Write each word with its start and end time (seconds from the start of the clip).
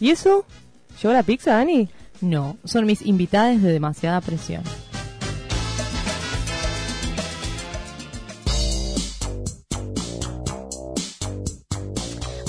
¿Y 0.00 0.10
eso? 0.10 0.44
¿Llegó 1.02 1.12
la 1.12 1.22
pizza, 1.22 1.56
Dani? 1.56 1.88
No, 2.20 2.56
son 2.64 2.86
mis 2.86 3.02
invitadas 3.02 3.62
de 3.62 3.72
demasiada 3.72 4.20
presión. 4.20 4.62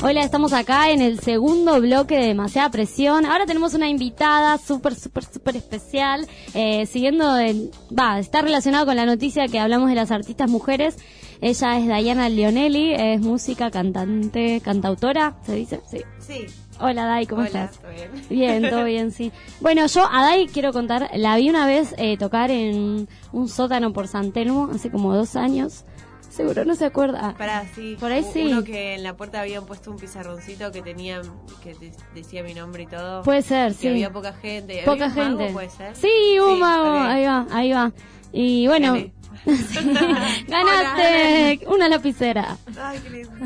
Hola, 0.02 0.24
estamos 0.24 0.54
acá 0.54 0.92
en 0.92 1.02
el 1.02 1.20
segundo 1.20 1.82
bloque 1.82 2.16
de 2.16 2.28
Demasiada 2.28 2.72
Presión. 2.72 3.26
Ahora 3.26 3.46
tenemos 3.46 3.74
una 3.74 3.90
invitada 3.90 4.58
súper, 4.58 4.96
súper, 4.96 5.26
súper 5.26 5.58
especial. 5.58 6.26
Eh, 6.54 6.86
siguiendo, 6.86 7.36
el, 7.38 7.70
va, 7.92 8.18
está 8.18 8.42
relacionado 8.42 8.86
con 8.86 8.96
la 8.96 9.06
noticia 9.06 9.50
que 9.50 9.60
hablamos 9.60 9.90
de 9.90 9.96
las 9.96 10.12
artistas 10.12 10.50
mujeres. 10.50 10.96
Ella 11.42 11.78
es 11.78 11.86
Diana 11.86 12.30
Leonelli, 12.30 12.94
es 12.94 13.20
música, 13.20 13.72
cantante, 13.72 14.62
cantautora, 14.62 15.36
¿se 15.46 15.56
dice? 15.56 15.82
Sí. 15.92 16.00
Sí. 16.26 16.46
Hola, 16.82 17.06
Dai, 17.06 17.26
¿cómo 17.26 17.42
Hola, 17.42 17.66
estás? 17.66 17.80
¿todo 17.80 17.92
bien? 17.92 18.10
Bien, 18.30 18.70
todo 18.70 18.84
bien, 18.86 19.12
sí. 19.12 19.32
Bueno, 19.60 19.86
yo 19.88 20.06
a 20.10 20.22
Dai 20.24 20.48
quiero 20.48 20.72
contar, 20.72 21.10
la 21.16 21.36
vi 21.36 21.50
una 21.50 21.66
vez 21.68 21.94
eh, 21.98 22.18
tocar 22.18 22.52
en 22.52 23.08
un 23.34 23.50
sótano 23.50 23.92
por 23.92 24.08
San 24.08 24.32
Telmo 24.32 24.70
hace 24.74 24.90
como 24.90 25.14
dos 25.14 25.36
años. 25.36 25.84
Seguro 26.30 26.64
no 26.64 26.76
se 26.76 26.86
acuerda. 26.86 27.36
Pará, 27.38 27.66
sí. 27.76 27.98
Por 28.00 28.12
ahí 28.14 28.24
sí. 28.24 28.46
Uno 28.46 28.64
que 28.64 28.94
en 28.96 29.04
la 29.04 29.18
puerta 29.18 29.42
habían 29.42 29.66
puesto 29.66 29.92
un 29.92 29.98
pizarroncito 29.98 30.72
que 30.72 30.82
tenía, 30.82 31.22
que 31.62 31.74
de- 31.74 31.92
decía 32.16 32.44
mi 32.44 32.54
nombre 32.54 32.84
y 32.84 32.86
todo. 32.88 33.24
Puede 33.24 33.42
ser, 33.42 33.74
sí. 33.74 33.88
había 33.90 34.14
poca 34.14 34.32
gente. 34.34 34.82
Poca 34.86 35.06
¿Había 35.06 35.24
un 35.24 35.30
mago, 35.32 35.38
gente. 35.40 35.54
puede 35.54 35.70
ser? 35.70 35.96
Sí, 35.98 36.40
un 36.40 36.60
mago. 36.60 36.92
Ahí 37.00 37.26
va, 37.26 37.48
ahí 37.52 37.72
va. 37.74 37.92
Y 38.32 38.68
bueno, 38.68 38.94
Gané. 38.94 39.12
ganaste 40.48 41.60
una 41.68 41.88
lapicera. 41.90 42.58
Ay, 42.82 43.00
qué 43.04 43.10
lindo. 43.10 43.32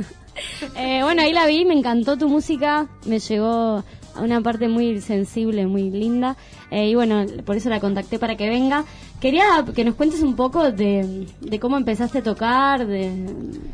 Eh, 0.76 1.02
bueno, 1.04 1.22
ahí 1.22 1.32
la 1.32 1.46
vi, 1.46 1.64
me 1.64 1.76
encantó 1.76 2.18
tu 2.18 2.28
música, 2.28 2.88
me 3.06 3.20
llegó 3.20 3.84
a 4.16 4.22
una 4.22 4.42
parte 4.42 4.68
muy 4.68 5.00
sensible, 5.00 5.68
muy 5.68 5.92
linda. 5.92 6.36
Eh, 6.72 6.88
y 6.90 6.96
bueno, 6.96 7.24
por 7.46 7.56
eso 7.56 7.70
la 7.70 7.80
contacté 7.80 8.18
para 8.18 8.36
que 8.36 8.50
venga. 8.50 8.84
Quería 9.22 9.64
que 9.76 9.84
nos 9.86 9.94
cuentes 9.94 10.22
un 10.24 10.36
poco 10.36 10.72
de, 10.72 11.28
de 11.40 11.60
cómo 11.60 11.78
empezaste 11.78 12.18
a 12.20 12.24
tocar, 12.24 12.88
de 12.88 13.12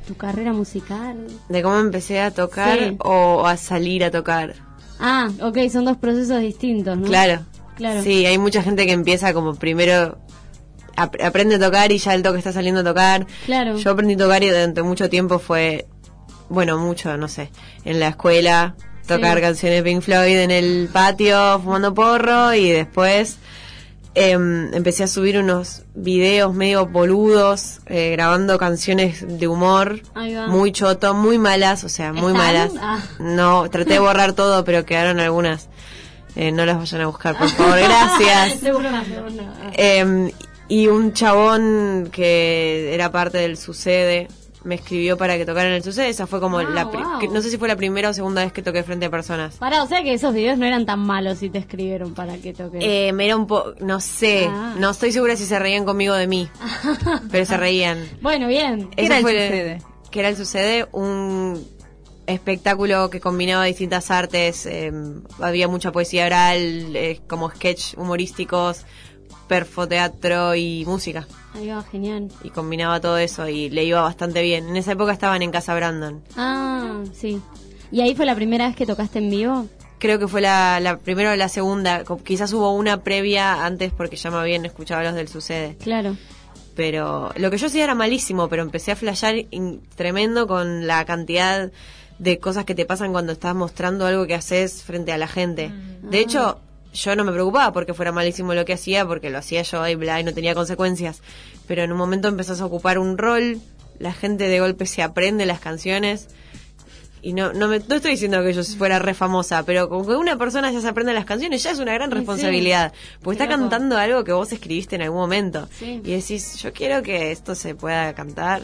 tu 0.06 0.16
carrera 0.18 0.52
musical. 0.52 1.28
De 1.48 1.64
cómo 1.64 1.78
empecé 1.80 2.20
a 2.20 2.32
tocar 2.32 2.78
Sí. 2.78 2.98
o 3.06 3.46
a 3.46 3.56
salir 3.56 4.04
a 4.04 4.12
tocar. 4.12 4.56
Ah, 5.00 5.30
ok, 5.42 5.58
son 5.72 5.86
dos 5.86 5.96
procesos 5.96 6.42
distintos, 6.42 6.98
¿no? 6.98 7.08
Claro. 7.08 7.46
Claro. 7.78 8.04
Sí, 8.04 8.26
hay 8.26 8.38
mucha 8.38 8.62
gente 8.62 8.86
que 8.86 8.92
empieza 8.92 9.34
como 9.34 9.56
primero 9.56 10.18
ap- 11.02 11.22
aprende 11.24 11.56
a 11.56 11.60
tocar 11.60 11.92
y 11.92 11.98
ya 11.98 12.14
el 12.14 12.24
toque 12.24 12.38
está 12.40 12.52
saliendo 12.54 12.82
a 12.82 12.84
tocar. 12.84 13.26
Claro. 13.46 13.78
Yo 13.78 13.92
aprendí 13.92 14.14
a 14.16 14.18
tocar 14.18 14.44
y 14.44 14.50
durante 14.50 14.82
mucho 14.84 15.10
tiempo 15.10 15.40
fue, 15.40 15.88
bueno, 16.50 16.78
mucho, 16.78 17.16
no 17.18 17.28
sé, 17.28 17.52
en 17.86 18.00
la 18.00 18.10
escuela, 18.10 18.76
tocar 19.08 19.38
Sí. 19.38 19.42
canciones 19.42 19.78
de 19.80 19.84
Pink 19.90 20.02
Floyd 20.04 20.38
en 20.38 20.52
el 20.52 20.90
patio 20.94 21.60
fumando 21.64 21.94
porro 21.94 22.54
y 22.54 22.70
después 22.70 23.38
em, 24.16 24.74
empecé 24.74 25.04
a 25.04 25.08
subir 25.08 25.38
unos 25.38 25.84
videos 25.94 26.54
medio 26.54 26.88
boludos, 26.88 27.80
eh, 27.86 28.10
grabando 28.12 28.58
canciones 28.58 29.24
de 29.40 29.48
humor, 29.48 30.02
muy 30.48 30.72
choto, 30.72 31.14
muy 31.14 31.38
malas, 31.38 31.84
o 31.84 31.90
sea, 31.90 32.12
muy 32.12 32.32
¿Están? 32.34 32.38
malas. 32.38 32.72
Ah. 32.82 33.00
No, 33.20 33.70
traté 33.70 33.94
de 33.94 34.00
borrar 34.00 34.34
todo, 34.34 34.66
pero 34.66 34.84
quedaron 34.84 35.20
algunas. 35.20 35.70
Eh, 36.36 36.52
no 36.52 36.66
las 36.66 36.78
vayan 36.78 37.02
a 37.02 37.06
buscar, 37.08 37.38
por 37.38 37.50
favor, 37.50 37.78
gracias. 37.84 38.60
Seguro 38.60 38.90
no, 38.92 39.04
seguro 39.06 39.30
no. 39.30 39.44
Ah. 39.44 39.72
Eh, 39.76 40.32
y 40.70 40.88
un 40.88 41.12
chabón 41.14 42.10
que 42.12 42.94
era 42.94 43.12
parte 43.12 43.40
del 43.40 43.58
Sucede 43.58 44.28
me 44.64 44.76
escribió 44.76 45.18
para 45.18 45.38
que 45.38 45.46
tocara 45.46 45.70
en 45.70 45.76
el 45.76 45.84
Sucede. 45.84 46.10
Esa 46.10 46.28
fue 46.28 46.40
como 46.42 46.60
Ah, 46.60 46.64
la. 46.64 46.92
pri- 46.92 47.02
wow. 47.02 47.20
que 47.20 47.28
no 47.30 47.42
sé 47.42 47.50
si 47.50 47.58
fue 47.58 47.68
la 47.70 47.78
primera 47.78 48.10
o 48.10 48.14
segunda 48.14 48.44
vez 48.44 48.52
que 48.52 48.62
toqué 48.62 48.84
frente 48.84 49.06
a 49.06 49.10
personas. 49.10 49.56
Pará, 49.56 49.82
o 49.84 49.88
sea 49.88 50.04
que 50.04 50.14
esos 50.14 50.34
videos 50.34 50.58
no 50.58 50.66
eran 50.66 50.86
tan 50.86 51.00
malos 51.00 51.38
si 51.40 51.50
te 51.50 51.58
escribieron 51.60 52.14
para 52.14 52.38
que 52.38 52.54
toques. 52.54 52.82
Eh, 52.84 53.12
me 53.14 53.26
era 53.26 53.36
un 53.38 53.48
poco. 53.48 53.74
No 53.80 54.00
sé. 54.02 54.48
Ah. 54.50 54.76
No 54.78 54.90
estoy 54.90 55.12
segura 55.14 55.36
si 55.38 55.46
se 55.46 55.58
reían 55.60 55.86
conmigo 55.86 56.14
de 56.14 56.28
mí. 56.28 56.50
pero 57.32 57.46
se 57.46 57.56
reían. 57.58 58.06
Bueno, 58.22 58.48
bien. 58.50 58.90
¿Qué 58.90 59.04
Ese 59.04 59.06
era 59.06 59.18
el 59.18 59.24
Sucede? 59.24 59.82
Que 60.12 60.20
era 60.20 60.30
el 60.30 60.36
Sucede, 60.36 60.88
un 60.92 61.66
espectáculo 62.28 63.10
que 63.10 63.20
combinaba 63.20 63.64
distintas 63.66 64.12
artes. 64.12 64.66
eh, 64.66 64.92
había 65.40 65.68
mucha 65.68 65.92
poesía 65.92 66.26
oral, 66.26 66.96
eh, 66.96 67.22
como 67.28 67.50
sketch 67.50 67.96
humorísticos, 67.98 68.86
perfoteatro 69.50 70.56
y 70.56 70.86
música. 70.86 71.28
Ahí 71.56 71.68
va, 71.68 71.84
genial. 71.84 72.30
y 72.44 72.50
combinaba 72.52 73.02
todo 73.02 73.18
eso 73.18 73.48
y 73.50 73.70
le 73.70 73.84
iba 73.84 74.02
bastante 74.02 74.42
bien. 74.42 74.70
En 74.70 74.76
esa 74.78 74.92
época 74.94 75.12
estaban 75.12 75.42
en 75.42 75.52
Casa 75.52 75.76
Brandon. 75.76 76.22
Ah, 76.38 77.02
sí. 77.14 77.42
¿Y 77.92 78.02
ahí 78.02 78.16
fue 78.16 78.26
la 78.26 78.36
primera 78.36 78.68
vez 78.68 78.76
que 78.76 78.86
tocaste 78.86 79.20
en 79.20 79.30
vivo? 79.30 79.68
Creo 79.98 80.20
que 80.20 80.28
fue 80.28 80.42
la, 80.42 80.80
la 80.80 80.98
primera 80.98 81.34
o 81.34 81.36
la 81.36 81.50
segunda. 81.50 82.04
Quizás 82.24 82.54
hubo 82.54 82.72
una 82.74 83.04
previa 83.04 83.66
antes 83.66 83.92
porque 83.92 84.16
ya 84.16 84.30
me 84.32 84.38
habían 84.38 84.64
escuchado 84.66 85.02
los 85.04 85.16
del 85.16 85.28
Sucede. 85.28 85.76
Claro. 85.82 86.16
Pero 86.76 87.32
lo 87.36 87.52
que 87.52 87.58
yo 87.58 87.68
hacía 87.68 87.84
era 87.84 87.96
malísimo, 87.96 88.48
pero 88.48 88.62
empecé 88.62 88.92
a 88.92 88.96
flashear 88.96 89.36
in- 89.52 89.82
tremendo 89.96 90.48
con 90.48 90.88
la 90.88 91.04
cantidad 91.06 91.72
de 92.20 92.40
cosas 92.40 92.64
que 92.66 92.76
te 92.76 92.86
pasan 92.86 93.12
cuando 93.12 93.34
estás 93.34 93.56
mostrando 93.56 94.06
algo 94.06 94.28
que 94.28 94.36
haces 94.36 94.84
frente 94.84 95.12
a 95.12 95.18
la 95.18 95.28
gente. 95.28 95.72
De 96.04 96.20
hecho, 96.20 96.60
yo 96.94 97.16
no 97.16 97.24
me 97.24 97.32
preocupaba 97.32 97.72
porque 97.72 97.94
fuera 97.94 98.12
malísimo 98.12 98.54
lo 98.54 98.66
que 98.66 98.74
hacía, 98.74 99.06
porque 99.06 99.30
lo 99.30 99.38
hacía 99.38 99.62
yo 99.62 99.88
y 99.88 99.96
bla, 99.96 100.20
y 100.20 100.24
no 100.24 100.34
tenía 100.34 100.56
consecuencias. 100.56 101.22
Pero 101.68 101.84
en 101.84 101.92
un 101.92 101.98
momento 101.98 102.28
empezás 102.28 102.62
a 102.62 102.66
ocupar 102.66 102.98
un 103.00 103.18
rol, 103.18 103.60
la 104.00 104.14
gente 104.14 104.48
de 104.48 104.60
golpe 104.60 104.86
se 104.86 105.04
aprende 105.04 105.46
las 105.46 105.60
canciones. 105.60 106.28
Y 107.22 107.34
no, 107.34 107.52
no, 107.52 107.68
me, 107.68 107.80
no 107.80 107.96
estoy 107.96 108.12
diciendo 108.12 108.42
que 108.44 108.54
yo 108.54 108.64
fuera 108.64 108.98
re 108.98 109.14
famosa, 109.14 109.64
pero 109.64 109.90
con 109.90 110.06
que 110.08 110.16
una 110.16 110.38
persona 110.38 110.72
ya 110.72 110.80
se 110.80 110.88
aprende 110.88 111.14
las 111.14 111.26
canciones 111.26 111.62
ya 111.62 111.72
es 111.72 111.80
una 111.80 111.94
gran 111.94 112.10
Sí, 112.10 112.16
responsabilidad. 112.16 112.94
Porque 113.22 113.38
Qué 113.40 113.44
está 113.44 113.56
loco. 113.58 113.70
cantando 113.70 113.98
algo 113.98 114.24
que 114.24 114.32
vos 114.32 114.52
escribiste 114.54 114.96
en 114.96 115.02
algún 115.02 115.20
momento. 115.20 115.68
Sí. 115.78 116.02
Y 116.06 116.12
decís, 116.14 116.56
yo 116.64 116.72
quiero 116.72 117.04
que 117.04 117.32
esto 117.32 117.56
se 117.56 117.76
pueda 117.76 118.14
cantar. 118.14 118.62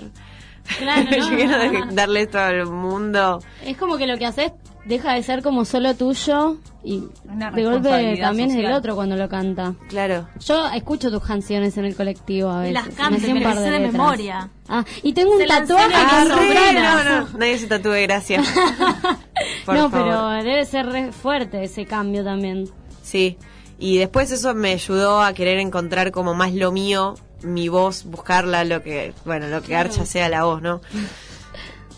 Claro, 0.80 1.04
yo 1.12 1.36
quiero 1.36 1.58
darle 1.92 2.22
esto 2.22 2.40
al 2.40 2.66
mundo. 2.68 3.40
Es 3.64 3.76
como 3.76 3.98
que 3.98 4.08
lo 4.08 4.18
que 4.18 4.26
haces 4.26 4.54
deja 4.86 5.14
de 5.14 5.24
ser 5.24 5.42
como 5.42 5.66
solo 5.66 5.96
tuyo 5.96 6.58
y 6.84 7.04
Una 7.28 7.52
de 7.52 7.64
golpe 7.66 8.18
también 8.22 8.52
es 8.52 8.58
del 8.58 8.72
otro 8.72 8.96
cuando 8.96 9.16
lo 9.16 9.28
canta. 9.28 9.74
Claro. 9.90 10.28
Yo 10.40 10.68
escucho 10.68 11.10
tus 11.12 11.24
canciones 11.24 11.76
en 11.78 11.86
el 11.86 11.96
colectivo 11.96 12.52
a 12.52 12.68
Y 12.68 12.72
veces. 12.72 12.88
las 12.88 12.96
canto, 12.96 13.28
me 13.34 13.40
las 13.42 13.62
de 13.64 13.80
memoria. 13.80 14.50
Ah, 14.70 14.84
y 15.04 15.14
tengo 15.14 15.32
un 15.34 15.40
Se 15.40 15.48
tatuaje 15.48 15.90
que 15.90 16.30
sobrina. 16.30 17.04
no, 17.04 17.22
no, 17.22 17.38
nadie 17.38 17.58
se 17.58 17.68
tatúe, 17.68 18.02
gracias. 18.04 18.48
Por 19.66 19.76
no, 19.76 19.90
favor. 19.90 20.06
pero 20.06 20.30
debe 20.44 20.66
ser 20.66 20.86
re 20.88 21.12
fuerte 21.12 21.64
ese 21.64 21.86
cambio 21.86 22.24
también. 22.24 22.70
Sí. 23.02 23.38
Y 23.78 23.98
después 23.98 24.32
eso 24.32 24.54
me 24.54 24.72
ayudó 24.74 25.22
a 25.22 25.34
querer 25.34 25.58
encontrar 25.60 26.12
como 26.12 26.34
más 26.34 26.54
lo 26.54 26.72
mío, 26.72 27.16
mi 27.44 27.68
voz, 27.68 28.06
buscarla, 28.06 28.64
lo 28.64 28.82
que, 28.82 29.14
bueno, 29.26 29.48
lo 29.48 29.62
que 29.62 29.76
Archa 29.76 30.06
sea 30.06 30.30
la 30.30 30.46
voz, 30.46 30.62
¿no? 30.62 30.82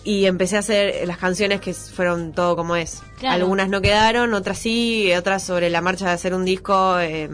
Y 0.07 0.25
empecé 0.25 0.55
a 0.55 0.59
hacer 0.59 1.05
las 1.05 1.17
canciones 1.17 1.59
que 1.59 1.73
fueron 1.73 2.31
todo 2.31 2.55
como 2.55 2.77
es. 2.77 3.01
Claro. 3.19 3.35
Algunas 3.35 3.67
no 3.67 3.81
quedaron, 3.81 4.33
otras 4.33 4.57
sí, 4.57 5.11
otras 5.13 5.43
sobre 5.43 5.69
la 5.69 5.81
marcha 5.81 6.05
de 6.05 6.11
hacer 6.11 6.33
un 6.33 6.45
disco. 6.45 6.97
eh, 6.99 7.29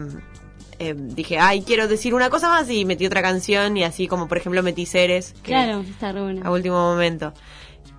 eh, 0.78 0.94
dije, 0.96 1.38
ay, 1.38 1.62
quiero 1.62 1.86
decir 1.86 2.14
una 2.14 2.30
cosa 2.30 2.48
más 2.48 2.68
y 2.68 2.84
metí 2.84 3.06
otra 3.06 3.22
canción 3.22 3.76
y 3.76 3.84
así 3.84 4.08
como 4.08 4.26
por 4.26 4.38
ejemplo 4.38 4.62
metí 4.62 4.86
Ceres. 4.86 5.34
Claro, 5.42 5.80
está 5.80 6.10
a 6.10 6.50
último 6.50 6.76
momento. 6.76 7.32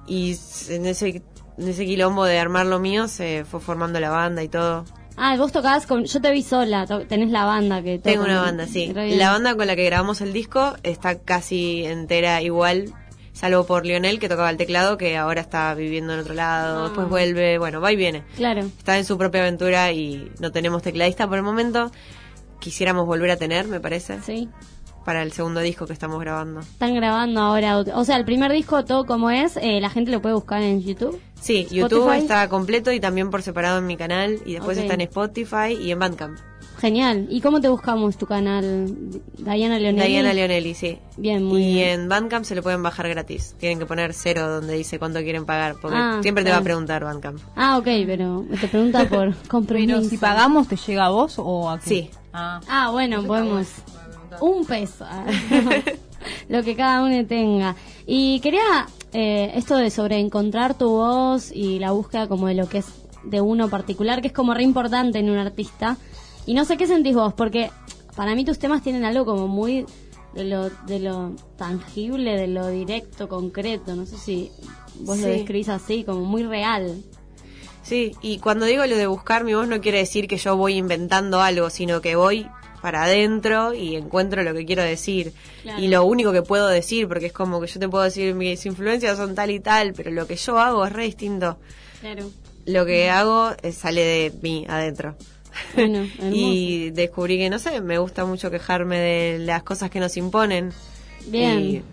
Y 0.08 0.38
en 0.70 0.86
ese, 0.86 1.24
en 1.58 1.68
ese 1.68 1.86
quilombo 1.86 2.26
de 2.26 2.38
armar 2.38 2.66
lo 2.66 2.80
mío 2.80 3.08
se 3.08 3.46
fue 3.46 3.60
formando 3.60 4.00
la 4.00 4.10
banda 4.10 4.44
y 4.44 4.50
todo. 4.50 4.86
Ah, 5.18 5.38
vos 5.38 5.54
tocabas 5.54 5.88
con... 5.88 6.04
Yo 6.04 6.20
te 6.20 6.32
vi 6.32 6.44
sola, 6.44 6.86
tenés 7.08 7.32
la 7.32 7.46
banda 7.46 7.82
que 7.82 8.00
Tengo 8.00 8.26
una 8.26 8.42
banda, 8.42 8.68
sí. 8.68 8.94
La 8.94 9.32
banda 9.32 9.56
con 9.56 9.66
la 9.68 9.76
que 9.78 9.86
grabamos 9.86 10.20
el 10.20 10.34
disco 10.34 10.76
está 10.84 11.20
casi 11.20 11.86
entera 11.86 12.42
igual, 12.42 12.94
salvo 13.36 13.66
por 13.68 13.86
Lionel 13.86 14.18
que 14.20 14.28
tocaba 14.30 14.50
el 14.50 14.58
teclado, 14.58 14.98
que 14.98 15.16
ahora 15.18 15.42
está 15.42 15.74
viviendo 15.76 16.14
en 16.14 16.20
otro 16.22 16.34
lado, 16.34 16.80
Ah. 16.80 16.84
después 16.86 17.08
vuelve, 17.10 17.60
bueno, 17.60 17.82
va 17.82 17.92
y 17.92 17.96
viene. 17.96 18.24
Claro. 18.36 18.62
Está 18.62 18.98
en 18.98 19.06
su 19.06 19.18
propia 19.20 19.42
aventura 19.42 19.92
y 19.92 20.32
no 20.40 20.52
tenemos 20.52 20.82
tecladista 20.82 21.28
por 21.28 21.38
el 21.38 21.44
momento. 21.44 21.92
Quisiéramos 22.60 23.06
volver 23.06 23.30
a 23.32 23.38
tener, 23.38 23.68
me 23.68 23.80
parece, 23.80 24.22
Sí. 24.22 24.50
para 25.04 25.22
el 25.22 25.32
segundo 25.34 25.60
disco 25.60 25.86
que 25.86 25.94
estamos 25.94 26.20
grabando. 26.20 26.62
Están 26.62 26.96
grabando 26.96 27.40
ahora. 27.42 27.78
O 27.80 28.04
sea, 28.06 28.16
el 28.18 28.26
primer 28.26 28.52
disco, 28.52 28.84
todo 28.86 29.06
como 29.06 29.30
es, 29.30 29.56
eh, 29.58 29.80
la 29.80 29.92
gente 29.92 30.10
lo 30.12 30.20
puede 30.22 30.34
buscar 30.34 30.64
en 30.64 30.82
YouTube. 30.82 31.22
Sí, 31.40 31.68
YouTube 31.70 32.12
está 32.14 32.50
completo 32.50 32.92
y 32.92 33.00
también 33.00 33.30
por 33.30 33.44
separado 33.44 33.78
en 33.78 33.86
mi 33.86 33.98
canal 33.98 34.40
y 34.48 34.54
después 34.54 34.80
está 34.80 34.96
en 34.96 35.02
Spotify 35.02 35.78
y 35.80 35.92
en 35.92 36.00
Bandcamp. 36.00 36.40
Genial. 36.80 37.28
¿Y 37.30 37.42
cómo 37.42 37.62
te 37.62 37.70
buscamos 37.70 38.18
tu 38.18 38.26
canal? 38.26 38.88
Diana 39.38 39.80
Leonelli. 39.80 40.08
Diana 40.12 40.34
Leonelli, 40.34 40.74
sí. 40.74 40.98
Bien, 41.18 41.44
muy 41.44 41.64
y 41.64 41.74
bien. 41.76 42.02
en 42.02 42.10
Bandcamp 42.10 42.46
se 42.46 42.54
lo 42.56 42.62
pueden 42.64 42.84
bajar 42.84 43.08
gratis. 43.10 43.56
Tienen 43.60 43.80
que 43.80 43.86
poner 43.86 44.14
cero 44.14 44.50
donde 44.50 44.76
dice 44.76 45.00
cuánto 45.00 45.20
quieren 45.22 45.46
pagar, 45.46 45.76
porque 45.82 45.98
Ah, 45.98 46.20
siempre 46.22 46.44
te 46.44 46.52
va 46.52 46.58
a 46.58 46.62
preguntar 46.62 47.04
Bandcamp. 47.04 47.40
Ah, 47.56 47.78
ok, 47.78 47.88
pero 48.06 48.46
te 48.60 48.68
pregunta 48.68 49.06
por 49.10 49.34
compromiso. 49.48 49.96
Pero 49.98 50.10
si 50.10 50.18
pagamos, 50.18 50.68
¿te 50.68 50.76
llega 50.76 51.06
a 51.06 51.10
vos 51.10 51.36
o 51.38 51.70
a 51.70 51.80
quién? 51.80 52.04
Sí. 52.06 52.10
Ah. 52.34 52.60
Ah, 52.68 52.90
bueno, 52.92 53.24
podemos. 53.24 53.68
Un 54.42 54.66
peso. 54.66 55.06
Lo 56.50 56.64
que 56.64 56.76
cada 56.76 57.04
uno 57.04 57.26
tenga. 57.26 57.76
Y 58.06 58.40
quería 58.42 58.88
eh, 59.14 59.52
esto 59.56 59.78
de 59.78 59.90
sobre 59.90 60.20
encontrar 60.20 60.78
tu 60.78 60.90
voz 60.90 61.52
y 61.52 61.80
la 61.80 61.92
búsqueda 61.92 62.28
como 62.28 62.48
de 62.48 62.56
lo 62.56 62.68
que 62.68 62.80
es 62.80 62.88
de 63.24 63.42
uno 63.42 63.70
particular, 63.70 64.22
que 64.22 64.28
es 64.28 64.34
como 64.34 64.54
re 64.54 64.64
importante 64.64 65.20
en 65.20 65.30
un 65.30 65.38
artista. 65.38 65.98
Y 66.46 66.54
no 66.54 66.66
sé 66.66 66.78
qué 66.78 66.88
sentís 66.88 67.16
vos, 67.16 67.34
porque 67.34 67.72
para 68.16 68.36
mí 68.36 68.46
tus 68.46 68.60
temas 68.60 68.84
tienen 68.84 69.04
algo 69.04 69.26
como 69.26 69.48
muy 69.48 69.86
de 70.34 70.44
lo, 70.44 70.70
de 70.70 71.00
lo 71.00 71.34
tangible, 71.58 72.38
de 72.38 72.48
lo 72.48 72.68
directo, 72.68 73.28
concreto. 73.28 73.96
No 73.96 74.06
sé 74.06 74.18
si 74.18 74.52
vos 75.00 75.18
lo 75.18 75.28
describís 75.28 75.70
así, 75.70 76.04
como 76.04 76.22
muy 76.22 76.44
real. 76.44 77.02
Sí, 77.82 78.16
y 78.22 78.40
cuando 78.40 78.66
digo 78.66 78.86
lo 78.86 78.98
de 78.98 79.06
buscar 79.06 79.44
mi 79.44 79.54
voz 79.54 79.68
no 79.68 79.80
quiere 79.80 80.00
decir 80.00 80.28
que 80.28 80.38
yo 80.38 80.58
voy 80.58 80.76
inventando 80.76 81.42
algo, 81.42 81.70
sino 81.70 82.02
que 82.02 82.16
voy 82.16 82.48
para 82.82 83.04
adentro 83.04 83.74
y 83.74 83.96
encuentro 83.96 84.44
lo 84.44 84.54
que 84.54 84.66
quiero 84.66 84.84
decir. 84.84 85.34
Claro. 85.64 85.82
Y 85.82 85.88
lo 85.88 86.04
único 86.04 86.32
que 86.32 86.42
puedo 86.42 86.68
decir, 86.68 87.08
porque 87.08 87.28
es 87.28 87.34
como 87.34 87.62
que 87.62 87.68
yo 87.68 87.80
te 87.80 87.88
puedo 87.88 88.04
decir 88.04 88.34
mis 88.36 88.66
influencias 88.66 89.18
son 89.18 89.36
tal 89.36 89.52
y 89.52 89.60
tal, 89.60 89.94
pero 89.94 90.12
lo 90.12 90.28
que 90.28 90.36
yo 90.36 90.60
hago 90.60 90.86
es 90.86 90.94
re 90.94 91.04
distinto. 91.04 91.58
Claro. 92.02 92.30
Lo 92.66 92.86
que 92.86 93.10
hago 93.10 93.52
eh, 93.62 93.72
sale 93.72 94.02
de 94.02 94.34
mí 94.42 94.66
adentro. 94.68 95.16
Bueno, 95.76 96.06
y 96.32 96.90
descubrí 96.92 97.38
que, 97.38 97.50
no 97.50 97.60
sé, 97.60 97.82
me 97.82 97.98
gusta 97.98 98.26
mucho 98.26 98.50
quejarme 98.52 98.98
de 99.00 99.40
las 99.40 99.64
cosas 99.64 99.90
que 99.90 100.00
nos 100.00 100.16
imponen. 100.18 100.72
Bien. 101.28 101.60
Y 101.60 101.84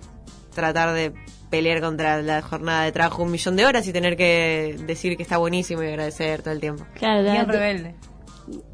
tratar 0.54 0.92
de 0.94 1.12
pelear 1.50 1.80
contra 1.80 2.22
la 2.22 2.40
jornada 2.42 2.84
de 2.84 2.92
trabajo 2.92 3.22
un 3.22 3.30
millón 3.30 3.56
de 3.56 3.64
horas 3.66 3.86
y 3.86 3.92
tener 3.92 4.16
que 4.16 4.76
decir 4.86 5.16
que 5.16 5.22
está 5.22 5.36
buenísimo 5.36 5.82
y 5.82 5.86
agradecer 5.88 6.42
todo 6.42 6.52
el 6.54 6.60
tiempo. 6.60 6.84
Claro, 6.94 7.22
Bien 7.22 7.46
rebelde. 7.48 7.94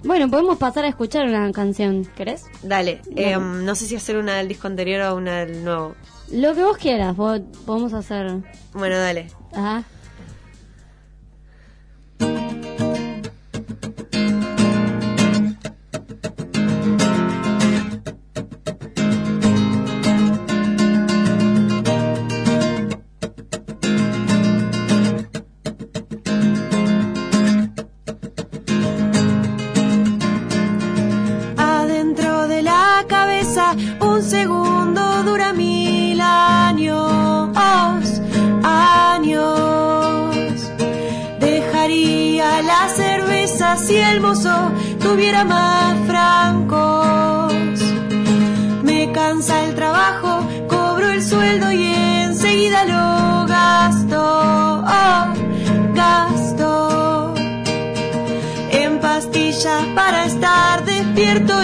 Bueno, 0.02 0.30
podemos 0.30 0.56
pasar 0.58 0.84
a 0.84 0.88
escuchar 0.88 1.26
una 1.26 1.50
canción, 1.52 2.04
¿querés? 2.16 2.44
Dale, 2.62 3.00
em, 3.16 3.64
no 3.64 3.74
sé 3.74 3.86
si 3.86 3.96
hacer 3.96 4.16
una 4.16 4.36
del 4.38 4.48
disco 4.48 4.66
anterior 4.66 5.02
o 5.02 5.16
una 5.16 5.44
del 5.44 5.62
nuevo. 5.62 5.94
Lo 6.32 6.54
que 6.54 6.62
vos 6.62 6.76
quieras, 6.78 7.14
vos- 7.16 7.40
podemos 7.66 7.92
hacer. 7.92 8.38
Bueno, 8.72 8.96
dale. 8.98 9.26
Ajá. 9.52 9.84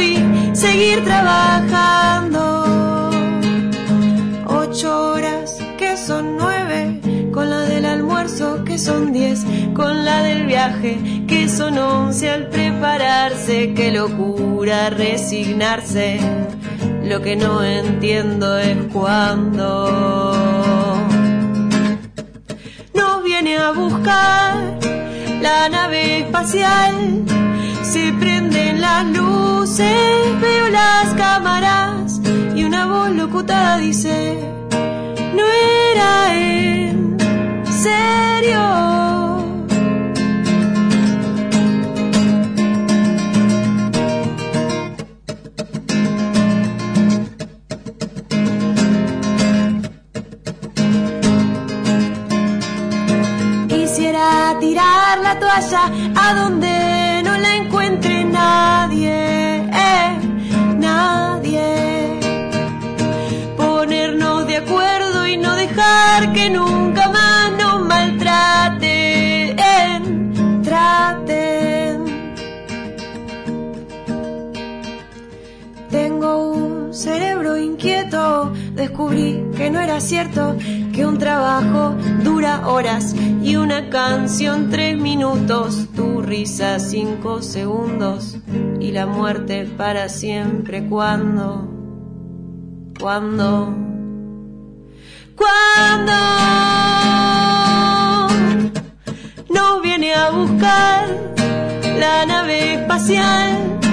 Y 0.01 0.19
seguir 0.53 1.05
trabajando. 1.05 2.65
Ocho 4.47 5.13
horas 5.13 5.59
que 5.79 5.97
son 5.97 6.37
nueve, 6.37 7.01
con 7.33 7.51
la 7.51 7.61
del 7.61 7.85
almuerzo 7.85 8.65
que 8.65 8.79
son 8.79 9.13
diez, 9.13 9.45
con 9.75 10.05
la 10.05 10.23
del 10.23 10.47
viaje 10.47 10.99
que 11.27 11.49
son 11.49 11.79
once 11.79 12.31
al 12.31 12.49
prepararse. 12.49 13.75
Qué 13.75 13.93
locura 13.93 14.91
resignarse, 14.91 16.21
lo 17.03 17.21
que 17.23 17.37
no 17.37 17.63
entiendo 17.63 18.59
es 18.59 18.77
cuándo 18.93 20.25
nos 22.95 23.25
viene 23.25 23.59
a 23.59 23.73
buscar 23.73 24.79
la 25.41 25.69
nave 25.69 26.21
espacial. 26.21 27.25
Se 27.83 28.13
prenden 28.15 28.81
las 28.81 29.05
luces, 29.07 29.54
veo 29.67 30.69
las 30.69 31.15
cámaras 31.15 32.21
y 32.55 32.65
una 32.65 32.85
voz 32.87 33.11
locutada 33.13 33.79
dice, 33.79 34.39
no 35.35 35.43
era 35.91 36.35
en 36.35 37.17
serio. 37.83 38.61
Quisiera 53.69 54.59
tirar 54.61 55.19
la 55.23 55.39
toalla 55.41 55.91
a 56.17 56.35
donde 56.35 57.23
no 57.25 57.39
la 57.39 57.57
encuentre 57.57 58.25
nadie, 58.25 59.04
de 64.55 64.61
acuerdo 64.61 65.27
y 65.27 65.37
no 65.37 65.57
dejar 65.57 66.33
que 66.33 66.49
nunca 66.49 67.09
más 67.09 67.51
nos 67.61 67.89
maltraten, 67.89 69.53
traten. 70.63 72.05
Tengo 75.91 76.53
un 76.53 76.95
cerebro 76.95 77.57
inquieto, 77.57 78.53
descubrí 78.75 79.45
que 79.57 79.71
no 79.71 79.81
era 79.81 80.01
cierto 80.01 80.57
que 80.93 81.05
un 81.05 81.19
trabajo 81.19 81.97
dura 82.23 82.69
horas 82.69 83.13
y 83.43 83.57
una 83.57 83.91
canción 83.91 84.71
tres 84.71 84.97
minutos, 84.97 85.89
tu 85.97 86.23
risa 86.23 86.79
cinco 86.79 87.43
segundos 87.43 88.37
y 88.79 88.93
la 88.93 89.07
muerte 89.07 89.67
para 89.77 90.09
siempre. 90.09 90.87
¿Cuándo? 90.87 91.69
¿Cuándo? 93.01 93.94
¿Cuándo? 95.37 96.13
Nos 99.49 99.83
viene 99.83 100.15
a 100.15 100.31
buscar 100.31 101.09
la 101.99 102.27
nave 102.27 102.75
espacial. 102.75 103.84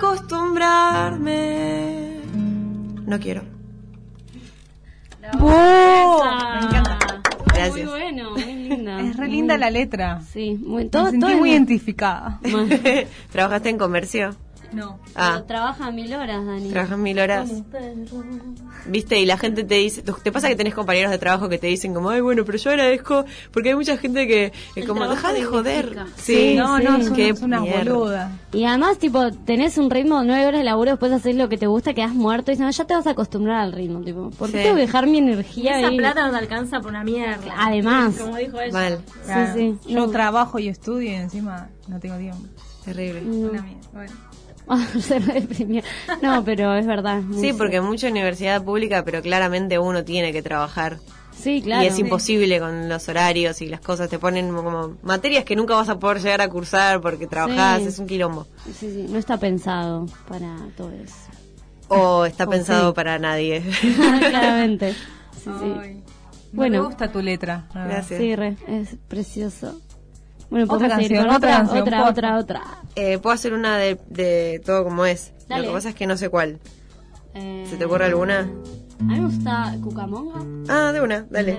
Acostumbrarme. 0.00 2.20
No 3.06 3.18
quiero. 3.20 3.42
Me 5.22 5.28
encanta. 5.28 6.98
Gracias. 7.46 7.74
Muy 7.74 7.84
bueno, 7.84 8.30
muy 8.32 8.54
linda. 8.68 9.00
Es 9.00 9.16
re 9.16 9.28
linda 9.28 9.56
la 9.58 9.70
letra. 9.70 10.20
Sí, 10.32 10.58
muy, 10.64 10.84
Me 10.84 10.90
todo, 10.90 11.06
sentí 11.06 11.20
todo 11.20 11.30
es 11.30 11.36
muy 11.36 11.40
muy- 11.48 11.52
identificada. 11.52 12.40
¿Trabajaste 13.32 13.68
en 13.68 13.78
comercio? 13.78 14.30
No. 14.72 14.98
Ah, 15.16 15.32
Pero 15.34 15.44
Trabaja 15.46 15.90
mil 15.90 16.12
horas, 16.14 16.44
Dani. 16.46 16.68
trabajas 16.70 16.98
mil 16.98 17.18
horas. 17.18 17.50
¿Viste? 18.86 19.20
Y 19.20 19.26
la 19.26 19.36
gente 19.36 19.64
te 19.64 19.74
dice, 19.74 20.02
¿te 20.02 20.32
pasa 20.32 20.48
que 20.48 20.56
tenés 20.56 20.74
compañeros 20.74 21.10
de 21.10 21.18
trabajo 21.18 21.48
que 21.48 21.58
te 21.58 21.66
dicen 21.66 21.92
como, 21.92 22.10
ay, 22.10 22.20
bueno, 22.20 22.44
pero 22.44 22.56
yo 22.56 22.70
agradezco, 22.70 23.24
porque 23.52 23.70
hay 23.70 23.74
mucha 23.74 23.96
gente 23.98 24.26
que 24.26 24.46
es 24.46 24.52
El 24.76 24.86
como, 24.86 25.06
deja 25.08 25.32
de 25.32 25.44
joder. 25.44 25.98
Sí, 26.16 26.54
no, 26.56 26.78
sí. 26.78 26.84
no, 26.84 26.96
es, 26.96 27.10
Qué 27.10 27.24
una, 27.24 27.34
es 27.34 27.42
una 27.42 27.60
mierda. 27.60 27.92
boluda. 27.92 28.32
Y 28.52 28.64
además, 28.64 28.98
tipo, 28.98 29.30
tenés 29.32 29.76
un 29.76 29.90
ritmo, 29.90 30.22
nueve 30.24 30.46
horas 30.46 30.60
de 30.60 30.64
laburo, 30.64 30.92
después 30.92 31.12
hacer 31.12 31.34
lo 31.34 31.48
que 31.48 31.58
te 31.58 31.66
gusta, 31.66 31.92
quedas 31.92 32.14
muerto 32.14 32.50
y 32.50 32.54
dices, 32.54 32.64
no, 32.64 32.70
ya 32.70 32.84
te 32.86 32.94
vas 32.94 33.06
a 33.06 33.10
acostumbrar 33.10 33.60
al 33.60 33.72
ritmo, 33.72 34.00
tipo, 34.02 34.30
¿por 34.30 34.50
qué 34.50 34.58
Sí. 34.58 34.62
tengo 34.64 34.76
que 34.76 34.82
dejar 34.82 35.06
mi 35.06 35.18
energía 35.18 35.78
esa 35.78 35.88
ahí? 35.88 35.96
plata 35.98 36.24
no 36.26 36.30
te 36.30 36.38
alcanza 36.38 36.80
por 36.80 36.90
una 36.90 37.04
mierda. 37.04 37.54
Además. 37.58 38.14
Como 38.16 38.36
dijo 38.36 38.60
ella. 38.60 38.72
Mal, 38.72 39.00
Claro. 39.24 39.52
sí. 39.54 39.74
Yo 39.88 40.06
No. 40.06 40.10
trabajo 40.10 40.58
y 40.58 40.68
estudio 40.68 41.10
y 41.10 41.14
encima 41.14 41.68
no 41.88 41.98
tengo 42.00 42.16
tiempo. 42.16 42.40
terrible. 42.84 43.20
No. 43.22 43.50
Una 43.50 43.62
mierda. 43.62 43.80
Bueno. 43.92 44.12
se. 45.00 45.20
No, 46.22 46.44
pero 46.44 46.74
es 46.74 46.86
verdad. 46.86 47.22
es 47.34 47.40
Sí, 47.40 47.52
porque 47.52 47.80
mucha 47.80 48.08
universidad 48.08 48.62
pública, 48.64 49.04
pero 49.04 49.22
claramente 49.22 49.78
uno 49.78 50.04
tiene 50.04 50.32
que 50.32 50.42
trabajar. 50.42 50.98
Sí, 51.40 51.62
claro. 51.62 51.84
Y 51.84 51.86
es 51.86 51.98
imposible 51.98 52.60
con 52.60 52.88
los 52.88 53.08
horarios 53.08 53.62
y 53.62 53.66
las 53.68 53.80
cosas. 53.80 54.10
Te 54.10 54.18
ponen 54.18 54.54
como 54.54 54.96
materias 55.02 55.44
que 55.44 55.56
nunca 55.56 55.74
vas 55.74 55.88
a 55.88 55.98
poder 55.98 56.20
llegar 56.20 56.42
a 56.42 56.48
cursar 56.48 57.00
porque 57.00 57.26
trabajás. 57.26 57.80
Sí. 57.80 57.88
Es 57.88 57.98
un 57.98 58.06
quilombo. 58.06 58.46
Sí, 58.66 58.90
sí, 58.90 59.06
no 59.08 59.18
está 59.18 59.38
pensado 59.38 60.06
para 60.28 60.54
todo 60.76 60.90
eso. 60.90 61.14
O 61.88 62.26
está 62.26 62.44
O 62.48 62.50
pensado 62.50 62.90
sí. 62.90 62.94
para 62.94 63.18
nadie. 63.18 63.62
Claramente. 64.30 64.92
Sí, 65.42 65.50
sí. 65.60 66.02
Bueno. 66.52 66.82
Me 66.82 66.88
gusta 66.88 67.10
tu 67.10 67.22
letra. 67.22 67.68
Gracias. 67.72 68.20
Sí, 68.20 68.36
re, 68.36 68.56
es 68.66 68.96
precioso. 69.08 69.80
Bueno, 70.50 70.66
Otra 70.68 70.88
canción, 70.88 71.24
otra 71.26 71.36
otra, 71.36 71.50
canción, 71.50 71.82
otra, 71.82 72.08
otra, 72.08 72.38
otra. 72.38 72.62
Eh, 72.96 73.18
Puedo 73.18 73.34
hacer 73.34 73.52
una 73.54 73.78
de, 73.78 73.98
de 74.08 74.60
todo 74.64 74.84
como 74.84 75.04
es. 75.06 75.32
Dale. 75.48 75.62
Lo 75.62 75.68
que 75.70 75.74
pasa 75.76 75.88
es 75.90 75.94
que 75.94 76.06
no 76.06 76.16
sé 76.16 76.28
cuál. 76.28 76.58
Eh, 77.34 77.64
¿Se 77.70 77.76
te 77.76 77.84
ocurre 77.84 78.06
alguna? 78.06 78.40
A 78.40 79.02
mí 79.04 79.18
me 79.18 79.20
gusta 79.20 79.74
Cucamonga. 79.82 80.40
Ah, 80.68 80.92
de 80.92 81.00
una, 81.00 81.24
dale. 81.30 81.58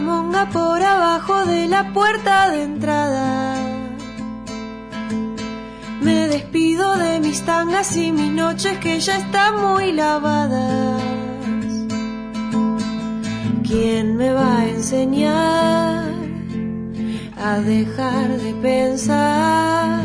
Una 0.00 0.46
cucamonga 0.46 0.48
por 0.50 0.82
abajo 0.82 1.44
de 1.46 1.68
la 1.68 1.92
puerta 1.92 2.50
de 2.50 2.62
entrada. 2.62 3.56
Me 6.00 6.28
despido 6.28 6.96
de 6.96 7.20
mis 7.20 7.42
tangas 7.42 7.96
y 7.96 8.12
mis 8.12 8.32
noches 8.32 8.78
que 8.78 8.98
ya 9.00 9.18
están 9.18 9.60
muy 9.60 9.92
lavadas. 9.92 11.02
¿Quién 13.62 14.16
me 14.16 14.32
va 14.32 14.58
a 14.58 14.68
enseñar 14.68 16.04
a 17.36 17.58
dejar 17.60 18.28
de 18.28 18.54
pensar? 18.54 20.02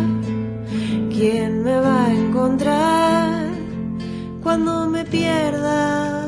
¿Quién 1.09 1.63
me 1.63 1.79
va 1.79 2.05
a 2.05 2.13
encontrar 2.13 3.45
cuando 4.43 4.89
me 4.89 5.05
pierda? 5.05 6.24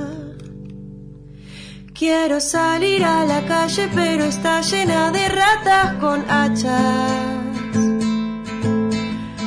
Quiero 2.09 2.39
salir 2.39 3.03
a 3.03 3.25
la 3.25 3.45
calle, 3.45 3.89
pero 3.93 4.23
está 4.23 4.61
llena 4.61 5.11
de 5.11 5.27
ratas 5.27 5.95
con 5.95 6.23
hachas. 6.31 7.11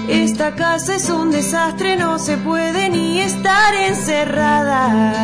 Esta 0.07 0.55
casa 0.55 0.97
es 0.97 1.09
un 1.09 1.31
desastre, 1.31 1.97
no 1.97 2.19
se 2.19 2.37
puede 2.37 2.91
ni 2.91 3.19
estar 3.21 3.75
encerrada. 3.75 5.15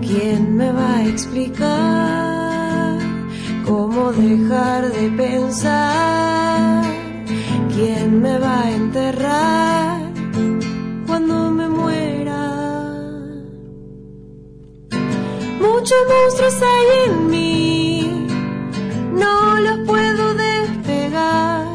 ¿Quién 0.00 0.56
me 0.56 0.72
va 0.72 0.96
a 0.96 1.04
explicar 1.04 2.98
cómo 3.66 4.10
dejar 4.12 4.90
de 4.90 5.10
pensar? 5.10 6.82
¿Quién 7.74 8.22
me 8.22 8.38
va 8.38 8.62
a 8.62 8.70
enterrar 8.70 10.00
cuando 11.06 11.50
me 11.50 11.71
Muchos 15.82 15.98
monstruos 16.06 16.62
hay 16.62 16.86
en 17.10 17.26
mí, 17.26 18.28
no 19.14 19.58
los 19.58 19.78
puedo 19.84 20.32
despegar. 20.34 21.66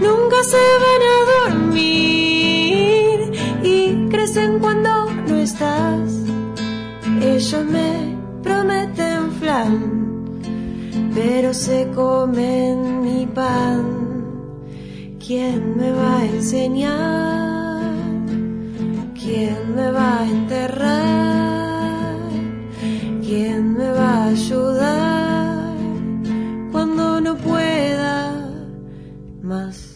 Nunca 0.00 0.42
se 0.42 0.64
van 0.84 1.02
a 1.14 1.16
dormir 1.54 3.30
y 3.62 4.08
crecen 4.08 4.58
cuando 4.58 5.12
no 5.28 5.36
estás. 5.36 6.10
Ellos 7.22 7.64
me 7.66 8.16
prometen 8.42 9.30
flan, 9.38 10.40
pero 11.14 11.54
se 11.54 11.88
comen 11.94 13.00
mi 13.00 13.26
pan. 13.26 13.84
¿Quién 15.24 15.76
me 15.76 15.92
va 15.92 16.18
a 16.18 16.24
enseñar? 16.24 17.92
¿Quién 19.14 19.72
me 19.76 19.92
va 19.92 20.18
a 20.18 20.28
enterrar? 20.28 21.05
Más? 29.56 29.95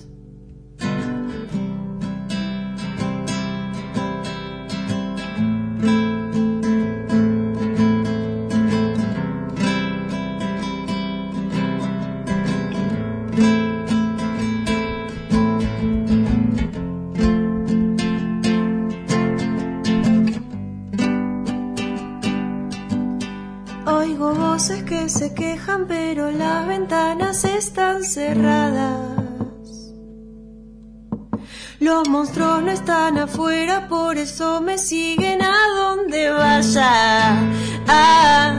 Monstruos 32.11 32.63
no 32.65 32.73
están 32.73 33.19
afuera, 33.19 33.87
por 33.89 34.19
eso 34.19 34.61
me 34.61 34.77
siguen 34.79 35.41
a 35.43 35.57
donde 35.77 36.31
vaya. 36.31 37.39
Ah, 37.87 38.59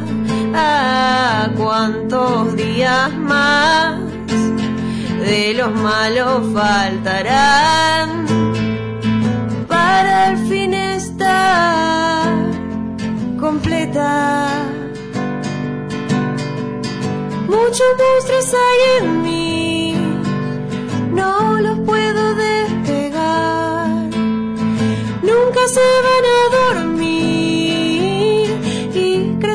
ah, 0.56 1.50
cuántos 1.58 2.56
días 2.56 3.14
más 3.14 4.00
de 5.20 5.54
los 5.54 5.72
malos 5.74 6.54
faltarán 6.54 8.26
para 9.68 10.28
al 10.30 10.38
fin 10.48 10.74
estar 10.74 12.34
completa. 13.38 14.48
Muchos 17.48 17.92
monstruos 18.00 18.54
hay 18.54 19.06
en 19.06 19.21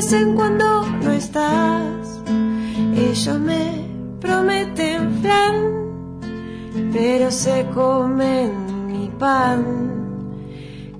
crecen 0.06 0.34
cuando 0.36 0.86
no 1.02 1.10
estás. 1.10 2.22
Ellos 2.96 3.40
me 3.40 3.84
prometen 4.20 5.20
flan, 5.20 6.20
pero 6.92 7.30
se 7.30 7.66
comen 7.74 8.86
mi 8.86 9.08
pan. 9.18 9.64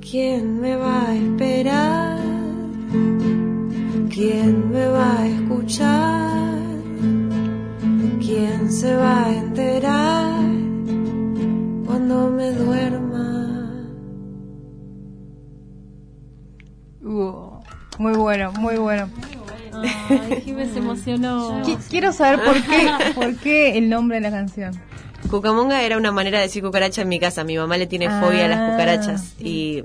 ¿Quién 0.00 0.60
me 0.60 0.76
va 0.76 1.08
a 1.08 1.14
esperar? 1.14 2.18
¿Quién 4.10 4.70
me 4.72 4.88
va 4.88 5.18
a 5.20 5.26
escuchar? 5.28 6.58
¿Quién 8.20 8.72
se 8.72 8.96
va 8.96 9.26
a 9.26 9.32
enterar 9.32 10.15
muy 18.10 18.16
bueno, 18.18 18.52
muy 18.52 18.76
bueno. 18.76 19.08
Ay, 20.08 20.42
Jimé 20.44 20.68
se 20.72 20.78
emocionó. 20.78 21.62
Qui- 21.64 21.78
Quiero 21.90 22.12
saber 22.12 22.40
por 22.44 22.54
qué, 22.62 22.88
por 23.14 23.36
qué 23.36 23.76
el 23.78 23.88
nombre 23.88 24.16
de 24.18 24.20
la 24.22 24.30
canción. 24.30 24.80
Cucamonga 25.30 25.82
era 25.82 25.96
una 25.96 26.12
manera 26.12 26.38
de 26.38 26.44
decir 26.44 26.62
cucaracha 26.62 27.02
en 27.02 27.08
mi 27.08 27.18
casa. 27.18 27.42
Mi 27.44 27.56
mamá 27.58 27.76
le 27.76 27.86
tiene 27.86 28.06
fobia 28.20 28.44
a 28.44 28.48
las 28.48 28.60
Ah. 28.60 28.70
cucarachas 28.70 29.34
y 29.40 29.84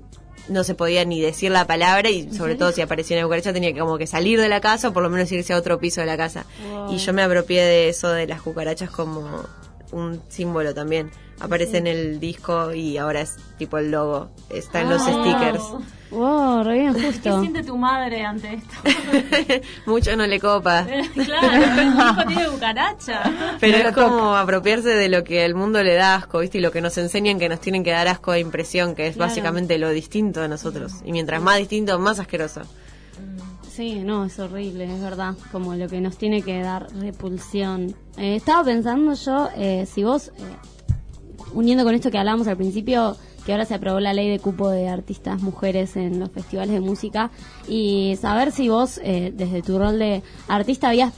no 0.50 0.64
se 0.64 0.76
podía 0.76 1.04
ni 1.06 1.20
decir 1.20 1.52
la 1.52 1.66
palabra 1.66 2.10
y 2.10 2.32
sobre 2.32 2.56
todo 2.56 2.72
si 2.72 2.82
aparecía 2.82 3.18
una 3.18 3.26
cucaracha 3.26 3.54
tenía 3.54 3.74
que 3.74 3.80
como 3.80 3.98
que 3.98 4.06
salir 4.08 4.40
de 4.40 4.50
la 4.50 4.62
casa 4.62 4.90
o 4.90 4.94
por 4.94 5.02
lo 5.04 5.10
menos 5.10 5.32
irse 5.32 5.54
a 5.54 5.58
otro 5.58 5.80
piso 5.80 6.00
de 6.02 6.08
la 6.08 6.18
casa. 6.18 6.46
Y 6.92 6.98
yo 6.98 7.12
me 7.14 7.24
apropié 7.24 7.64
de 7.64 7.90
eso 7.90 8.10
de 8.10 8.28
las 8.28 8.42
cucarachas 8.42 8.90
como 8.92 9.44
un 9.92 10.22
símbolo 10.30 10.74
también. 10.74 11.12
Aparece 11.40 11.78
en 11.80 11.88
el 11.88 12.20
disco 12.20 12.72
y 12.72 12.98
ahora 13.00 13.22
es 13.22 13.38
tipo 13.58 13.78
el 13.80 13.90
logo. 13.90 14.30
Está 14.50 14.82
en 14.82 14.90
los 14.90 15.02
Ah. 15.02 15.12
stickers. 15.12 15.64
Wow, 16.12 16.64
re 16.64 16.80
bien, 16.80 16.94
¿Qué 16.94 17.02
justo. 17.08 17.40
siente 17.42 17.64
tu 17.64 17.78
madre 17.78 18.24
ante 18.26 18.56
esto? 18.56 18.76
Mucho 19.86 20.16
no 20.16 20.28
le 20.28 20.40
copa. 20.40 20.86
claro, 21.26 21.82
el 21.82 21.88
hijo 21.88 22.28
tiene 22.28 22.46
cucaracha. 22.48 23.24
Pero 23.60 23.78
No 23.80 23.90
es 23.90 23.96
como 23.96 24.36
apropiarse 24.36 24.90
de 24.90 25.10
lo 25.10 25.24
que 25.24 25.46
el 25.46 25.56
mundo 25.56 25.82
le 25.84 25.96
da 25.96 26.16
asco, 26.16 26.40
¿viste? 26.40 26.58
Y 26.58 26.62
lo 26.62 26.72
que 26.72 26.82
nos 26.82 26.98
enseñan 26.98 27.40
que 27.40 27.50
nos 27.50 27.60
tienen 27.62 27.84
que 27.84 27.92
dar 27.92 28.08
asco 28.08 28.34
de 28.34 28.40
impresión, 28.42 28.94
que 28.94 29.08
es 29.08 29.16
Claro. 29.16 29.30
básicamente 29.30 29.78
lo 29.80 29.90
distinto 29.90 30.42
de 30.42 30.48
nosotros. 30.50 30.94
Y 31.06 31.12
mientras 31.12 31.42
más 31.42 31.58
distinto, 31.58 31.98
más 31.98 32.20
asqueroso. 32.20 32.62
Sí, 33.82 33.96
no, 33.96 34.26
es 34.26 34.38
horrible, 34.38 34.84
es 34.86 35.02
verdad. 35.02 35.34
Como 35.52 35.74
lo 35.74 35.88
que 35.88 36.00
nos 36.02 36.16
tiene 36.16 36.44
que 36.44 36.62
dar 36.62 36.86
repulsión. 37.00 37.96
Eh, 38.16 38.36
estaba 38.36 38.64
pensando 38.64 39.16
yo, 39.16 39.50
eh, 39.58 39.88
si 39.92 40.04
vos, 40.04 40.28
eh, 40.28 40.32
uniendo 41.56 41.84
con 41.84 41.96
esto 41.96 42.12
que 42.12 42.20
hablábamos 42.20 42.48
al 42.48 42.58
principio, 42.58 43.18
que 43.44 43.54
ahora 43.54 43.66
se 43.66 43.74
aprobó 43.74 44.00
la 44.00 44.14
ley 44.14 44.30
de 44.30 44.38
cupo 44.38 44.70
de 44.70 44.88
artistas 44.88 45.42
mujeres 45.42 45.96
en 45.96 46.20
los 46.20 46.30
festivales 46.30 46.74
de 46.76 46.80
música, 46.80 47.32
y 47.68 48.16
saber 48.22 48.52
si 48.52 48.70
vos, 48.70 49.00
eh, 49.04 49.34
desde 49.36 49.64
tu 49.64 49.80
rol 49.80 49.98
de 49.98 50.22
artista, 50.48 50.90
habías 50.90 51.12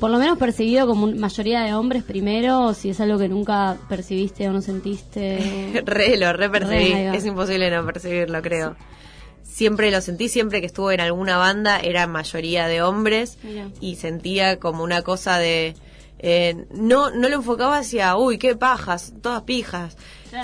por 0.00 0.10
lo 0.10 0.18
menos 0.18 0.36
percibido 0.36 0.88
como 0.88 1.04
un- 1.04 1.16
mayoría 1.16 1.60
de 1.60 1.74
hombres 1.74 2.02
primero, 2.02 2.62
o 2.64 2.74
si 2.74 2.90
es 2.90 3.00
algo 3.00 3.18
que 3.20 3.28
nunca 3.28 3.76
percibiste 3.88 4.48
o 4.48 4.52
no 4.52 4.62
sentiste. 4.62 5.80
Re, 5.86 6.16
lo 6.16 6.32
re 6.32 6.50
percibí. 6.50 6.92
Re, 6.92 7.16
es 7.16 7.24
imposible 7.24 7.70
no 7.70 7.86
percibirlo, 7.86 8.42
creo. 8.42 8.74
Siempre 9.60 9.90
lo 9.90 10.00
sentí, 10.00 10.30
siempre 10.30 10.60
que 10.60 10.66
estuve 10.66 10.94
en 10.94 11.00
alguna 11.02 11.36
banda 11.36 11.78
era 11.80 12.06
mayoría 12.06 12.66
de 12.66 12.80
hombres 12.80 13.36
Mira. 13.42 13.68
y 13.78 13.96
sentía 13.96 14.58
como 14.58 14.82
una 14.82 15.02
cosa 15.02 15.36
de... 15.36 15.74
eh, 16.18 16.64
no, 16.70 17.10
no 17.10 17.28
lo 17.28 17.34
enfocaba 17.36 17.76
hacia, 17.76 18.16
uy, 18.16 18.38
qué 18.38 18.56
pajas, 18.56 19.12
todas 19.20 19.42
pijas, 19.42 19.98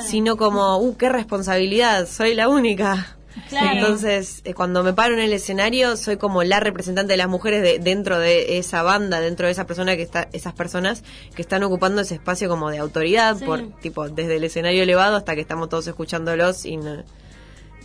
sino 0.07 0.37
como, 0.37 0.77
uh, 0.77 0.97
qué 0.99 1.09
responsabilidad, 1.09 2.07
soy 2.07 2.35
la 2.35 2.49
única. 2.49 3.17
Claro. 3.49 3.79
Entonces, 3.79 4.43
eh, 4.45 4.53
cuando 4.53 4.83
me 4.83 4.93
paro 4.93 5.15
en 5.15 5.21
el 5.21 5.33
escenario, 5.33 5.97
soy 5.97 6.19
como 6.19 6.43
la 6.43 6.61
representante 6.61 7.13
de 7.15 7.17
las 7.17 7.29
mujeres 7.29 7.63
de- 7.63 7.79
dentro 7.79 8.19
de 8.19 8.59
esa 8.59 8.83
banda, 8.83 9.21
dentro 9.21 9.47
de 9.47 9.53
esa 9.53 9.67
persona 9.67 9.97
que 9.97 10.03
está, 10.03 10.29
esas 10.35 10.53
personas 10.53 11.05
que 11.35 11.41
están 11.41 11.63
ocupando 11.63 12.03
ese 12.03 12.15
espacio 12.17 12.49
como 12.51 12.71
de 12.71 12.79
autoridad, 12.79 13.39
Sí. 13.39 13.45
por 13.47 13.63
tipo 13.81 14.09
desde 14.11 14.37
el 14.37 14.45
escenario 14.45 14.83
elevado 14.83 15.17
hasta 15.17 15.35
que 15.35 15.41
estamos 15.41 15.69
todos 15.71 15.87
escuchándolos 15.87 16.67
y 16.67 16.77
no, 16.79 17.03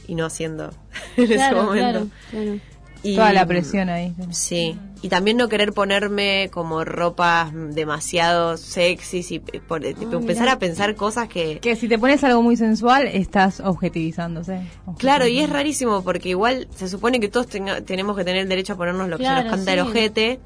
y 0.08 0.16
no 0.16 0.26
haciendo 0.26 0.72
en 1.18 1.32
ese 1.32 1.52
momento. 1.54 1.74
claro, 1.74 2.08
claro. 2.32 2.58
Y- 3.04 3.16
Toda 3.16 3.34
la 3.34 3.48
presión 3.48 3.90
ahí. 3.90 4.14
Sí, 4.30 4.78
y 5.02 5.10
también 5.10 5.36
no 5.36 5.50
querer 5.50 5.74
ponerme 5.74 6.50
como 6.54 6.86
ropas 6.86 7.50
demasiado 7.52 8.58
sexys 8.58 9.32
y 9.32 9.36
eh, 9.54 9.60
por- 9.68 9.82
tipo, 9.82 10.18
Ah, 10.18 10.20
empezar 10.20 10.50
a 10.50 10.60
pensar 10.60 10.94
cosas 10.96 11.28
que... 11.28 11.58
Que 11.60 11.76
si 11.76 11.88
te 11.88 11.98
pones 11.98 12.24
algo 12.24 12.44
muy 12.44 12.58
sensual, 12.58 13.08
estás 13.08 13.60
objetivizándose. 13.60 14.62
Claro, 15.00 15.26
y 15.26 15.40
es 15.40 15.50
rarísimo 15.50 16.04
porque 16.04 16.30
igual 16.30 16.68
se 16.76 16.88
supone 16.88 17.20
que 17.20 17.28
todos 17.28 17.48
tenga- 17.48 17.82
tenemos 17.82 18.16
que 18.16 18.24
tener 18.24 18.44
el 18.44 18.50
derecho 18.50 18.74
a 18.74 18.78
ponernos 18.78 19.10
lo 19.10 19.18
que 19.18 19.24
se 19.26 19.30
nos 19.32 19.44
canta 19.46 19.64
sí. 19.66 19.72
el 19.72 19.80
ojete. 19.80 20.40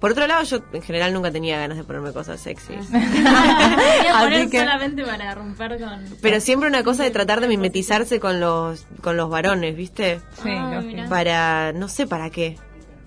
Por 0.00 0.12
otro 0.12 0.26
lado, 0.26 0.42
yo 0.44 0.60
en 0.72 0.80
general 0.82 1.12
nunca 1.12 1.30
tenía 1.30 1.58
ganas 1.58 1.76
de 1.76 1.84
ponerme 1.84 2.12
cosas 2.12 2.40
sexys. 2.40 2.86
Poner 4.20 4.48
que- 4.48 4.58
solamente 4.60 5.04
para 5.04 5.34
romper 5.34 5.78
con. 5.78 6.04
Pero 6.22 6.40
siempre 6.40 6.68
una 6.68 6.82
cosa 6.82 7.02
de 7.04 7.10
tratar 7.10 7.40
de 7.40 7.48
mimetizarse 7.48 8.18
con 8.20 8.40
los 8.40 8.86
con 9.02 9.16
los 9.16 9.28
varones, 9.30 9.76
¿viste? 9.76 10.20
Sí, 10.42 10.50
Ah. 10.50 10.82
Para 11.08 11.72
no 11.72 11.88
sé 11.88 12.06
para 12.06 12.30
qué. 12.30 12.56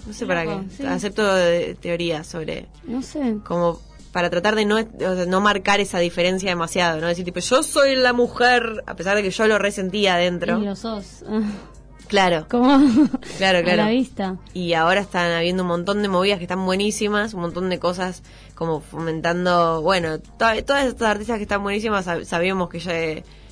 No 0.05 0.13
sé 0.13 0.25
para 0.25 0.43
Loco, 0.43 0.63
qué. 0.69 0.75
sí. 0.77 0.85
Acepto 0.85 1.23
teorías 1.81 2.27
sobre 2.27 2.67
No 2.85 3.01
sé. 3.01 3.37
como 3.45 3.81
para 4.11 4.29
tratar 4.29 4.55
de 4.55 4.65
no, 4.65 4.75
o 4.77 5.15
sea, 5.15 5.25
no 5.27 5.41
marcar 5.41 5.79
esa 5.79 5.97
diferencia 5.99 6.49
demasiado, 6.49 7.01
no 7.01 7.07
decir 7.07 7.25
tipo 7.25 7.39
yo 7.39 7.63
soy 7.63 7.95
la 7.95 8.13
mujer 8.13 8.83
a 8.85 8.95
pesar 8.95 9.15
de 9.15 9.23
que 9.23 9.31
yo 9.31 9.47
lo 9.47 9.57
resentía 9.57 10.15
adentro. 10.15 10.59
Y 10.59 10.65
lo 10.65 10.75
sos. 10.75 11.23
Claro, 12.13 12.45
Como 12.47 12.67
claro, 13.39 13.57
a 13.57 13.61
la 13.61 13.73
claro. 13.73 13.89
vista. 13.89 14.35
Y 14.53 14.73
ahora 14.73 15.01
están 15.01 15.31
habiendo 15.31 15.63
un 15.63 15.69
montón 15.69 16.03
de 16.03 16.09
movidas 16.09 16.37
que 16.37 16.43
están 16.43 16.63
buenísimas, 16.63 17.33
un 17.33 17.41
montón 17.41 17.69
de 17.71 17.79
cosas 17.79 18.21
como 18.53 18.81
fomentando, 18.81 19.81
bueno, 19.81 20.19
to- 20.19 20.63
todas 20.63 20.85
estas 20.85 21.01
artistas 21.09 21.37
que 21.37 21.43
están 21.43 21.63
buenísimas 21.63 22.05
sab- 22.05 22.23
sabíamos 22.25 22.69
que 22.69 22.77
ya, 22.79 22.93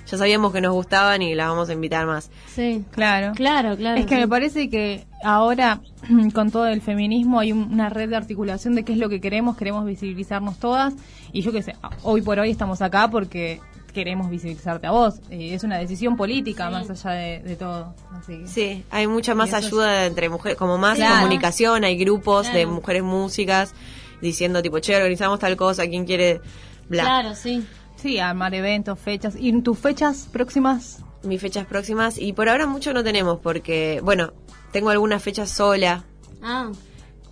ya 0.05 0.17
sabíamos 0.17 0.53
que 0.53 0.61
nos 0.61 0.73
gustaban 0.73 1.23
y 1.23 1.33
las 1.33 1.47
vamos 1.47 1.69
a 1.69 1.73
invitar 1.73 2.05
más. 2.05 2.29
Sí. 2.53 2.85
Claro. 2.91 3.33
Claro, 3.35 3.75
claro. 3.77 3.99
Es 3.99 4.05
que 4.05 4.13
sí. 4.15 4.21
me 4.21 4.27
parece 4.27 4.69
que 4.69 5.05
ahora, 5.23 5.81
con 6.35 6.51
todo 6.51 6.67
el 6.67 6.81
feminismo, 6.81 7.39
hay 7.39 7.51
un- 7.53 7.73
una 7.73 7.89
red 7.89 8.09
de 8.09 8.15
articulación 8.15 8.75
de 8.75 8.83
qué 8.83 8.91
es 8.93 8.99
lo 8.99 9.09
que 9.09 9.19
queremos, 9.19 9.57
queremos 9.57 9.85
visibilizarnos 9.85 10.59
todas. 10.59 10.93
Y 11.33 11.41
yo 11.41 11.51
qué 11.51 11.63
sé, 11.63 11.75
hoy 12.03 12.21
por 12.21 12.37
hoy 12.37 12.51
estamos 12.51 12.83
acá 12.83 13.09
porque 13.09 13.59
queremos 13.91 14.29
visibilizarte 14.29 14.87
a 14.87 14.91
vos. 14.91 15.15
Eh, 15.29 15.53
es 15.53 15.63
una 15.63 15.77
decisión 15.77 16.15
política 16.17 16.69
más 16.69 16.89
allá 16.89 17.11
de, 17.11 17.39
de 17.39 17.55
todo. 17.55 17.93
Así 18.11 18.39
que- 18.39 18.47
Sí, 18.47 18.83
hay 18.89 19.07
mucha 19.07 19.35
más 19.35 19.49
es- 19.49 19.55
ayuda 19.55 20.05
entre 20.05 20.29
mujeres, 20.29 20.57
como 20.57 20.77
más 20.77 20.97
Claro. 20.97 21.15
comunicación, 21.21 21.83
hay 21.83 21.97
grupos 21.97 22.51
de 22.53 22.65
mujeres 22.65 23.03
músicas 23.03 23.73
diciendo 24.21 24.61
tipo, 24.61 24.79
che, 24.79 24.95
organizamos 24.95 25.39
tal 25.39 25.55
cosa, 25.57 25.87
¿quién 25.87 26.05
quiere? 26.05 26.41
Bla. 26.89 27.03
Claro, 27.03 27.35
sí. 27.35 27.65
Sí, 27.95 28.19
armar 28.19 28.53
eventos, 28.55 28.99
fechas. 28.99 29.35
¿Y 29.37 29.51
tus 29.61 29.77
fechas 29.77 30.27
próximas? 30.31 31.03
Mis 31.23 31.39
fechas 31.39 31.65
próximas, 31.67 32.17
y 32.17 32.33
por 32.33 32.49
ahora 32.49 32.65
mucho 32.65 32.93
no 32.93 33.03
tenemos 33.03 33.39
porque, 33.39 33.99
bueno, 34.03 34.33
tengo 34.71 34.89
algunas 34.89 35.21
fechas 35.21 35.51
sola, 35.51 36.03
Ah, 36.41 36.71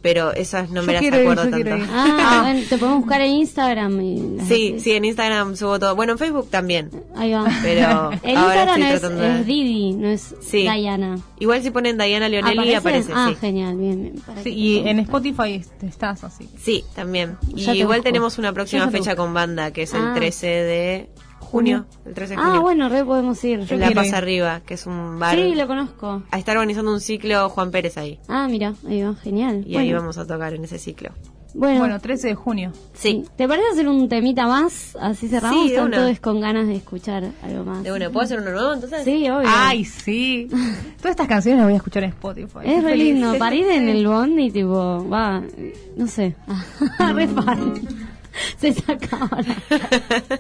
pero 0.02 0.32
esas 0.34 0.70
no 0.70 0.82
Yo 0.82 0.88
me 0.88 0.94
las 0.94 1.02
ir, 1.04 1.14
acuerdo 1.14 1.42
tanto. 1.44 1.56
quiero 1.58 1.78
ir. 1.78 1.84
ah, 1.92 2.40
bueno, 2.44 2.62
te 2.70 2.78
podemos 2.78 3.00
buscar 3.02 3.22
en 3.22 3.32
Instagram. 3.34 4.02
Y 4.02 4.38
Sí, 4.48 4.76
sí, 4.80 4.92
en 4.94 5.06
Instagram 5.06 5.56
subo 5.56 5.80
todo. 5.80 5.96
Bueno, 5.96 6.14
en 6.14 6.18
Facebook 6.20 6.50
también. 6.50 6.90
Ahí 7.16 7.34
va. 7.34 7.46
Pero 7.62 8.12
El 8.24 8.38
ahora 8.38 8.64
Instagram 8.64 8.82
estoy 8.82 9.10
es, 9.12 9.18
de- 9.20 9.40
es 9.40 9.46
Didi, 9.46 9.94
no 9.94 10.08
es 10.10 10.36
Sí. 10.42 10.62
Diana. 10.62 11.18
Igual 11.40 11.64
si 11.64 11.72
ponen 11.72 11.98
Diana 11.98 12.30
Leonelli 12.30 12.74
aparece, 12.74 13.12
Ah, 13.14 13.28
sí. 13.30 13.36
genial, 13.40 13.76
bien, 13.78 14.02
bien. 14.04 14.16
para 14.26 14.42
Sí, 14.44 14.50
y 14.50 14.78
en. 14.88 15.00
Spotify 15.00 15.54
est- 15.56 15.84
estás 15.84 16.24
así. 16.24 16.50
Sí, 16.62 16.84
también. 16.96 17.38
Y 17.56 17.62
igual 17.72 18.00
busco. 18.00 18.04
tenemos 18.04 18.38
una 18.38 18.54
próxima 18.54 18.90
fecha 18.90 19.12
busco. 19.12 19.24
con 19.24 19.34
banda, 19.34 19.72
que 19.72 19.84
es 19.84 19.94
el 19.94 20.02
Ah. 20.02 20.14
13 20.16 20.48
de 20.48 21.10
junio. 21.50 21.86
El 22.06 22.14
13 22.14 22.36
de 22.36 22.38
junio. 22.42 22.54
Ah, 22.54 22.60
bueno, 22.60 22.90
re 22.90 23.04
podemos 23.04 23.44
ir. 23.44 23.66
En 23.70 23.80
La 23.80 23.92
Paz 23.92 24.08
ir. 24.08 24.16
Arriba, 24.16 24.62
que 24.66 24.76
es 24.76 24.86
un 24.86 25.20
bar. 25.20 25.36
Sí, 25.36 25.56
lo 25.56 25.68
conozco. 25.68 26.24
A 26.32 26.38
estar 26.40 26.56
organizando 26.58 26.92
un 26.94 27.02
ciclo 27.02 27.50
Juan 27.50 27.72
Pérez 27.72 27.98
ahí. 27.98 28.20
Ah, 28.28 28.48
mira, 28.50 28.74
ahí 28.88 29.02
va, 29.04 29.16
genial. 29.16 29.64
Y 29.68 29.76
ahí 29.78 29.92
vamos 29.94 30.18
a 30.18 30.26
tocar 30.26 30.54
en 30.54 30.64
ese 30.64 30.78
ciclo. 30.80 31.10
Bueno, 31.56 31.80
Bueno, 31.80 32.00
13 32.00 32.28
de 32.28 32.36
junio. 32.36 32.72
Sí. 32.94 33.26
¿te 33.36 33.48
parece 33.48 33.68
hacer 33.72 33.88
un 33.88 34.08
temita 34.08 34.46
más? 34.46 34.96
Así 35.02 35.28
cerramos. 35.28 35.64
Sí, 35.64 35.70
de 35.70 35.74
Están 35.78 35.88
una. 35.88 35.98
todos 35.98 36.20
con 36.20 36.40
ganas 36.40 36.68
de 36.68 36.76
escuchar 36.76 37.24
algo 37.42 37.64
más. 37.66 37.82
De 37.82 37.92
una, 37.92 38.12
¿puedo 38.12 38.24
hacer 38.24 38.40
uno 38.40 38.52
nuevo 38.52 38.72
entonces? 38.76 39.04
Sí, 39.04 39.28
obvio. 39.32 39.48
Ay, 39.52 39.84
sí. 39.84 40.48
Todas 40.98 41.10
estas 41.12 41.28
canciones 41.28 41.58
las 41.58 41.66
voy 41.66 41.74
a 41.74 41.78
escuchar 41.78 42.04
en 42.04 42.10
Spotify. 42.12 42.60
Es 42.66 42.84
re 42.84 42.96
lindo, 42.96 43.36
para 43.40 43.56
ir 43.56 43.66
en 43.66 43.90
el 43.90 44.06
bond 44.06 44.40
y 44.40 44.52
tipo, 44.52 45.10
va, 45.10 45.42
no 45.98 46.06
sé, 46.06 46.36
re 47.16 47.28
fan. 47.28 47.74
Se 48.58 48.74
sacaba 48.74 49.42
la- 49.42 50.40